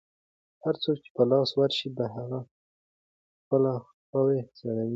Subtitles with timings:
[0.63, 2.39] هر څوک چې په لاس ورشي، په هغه
[3.43, 3.73] خپلې
[4.07, 4.89] خواوې سړوي.